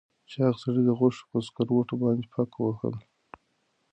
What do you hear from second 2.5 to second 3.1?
وهله.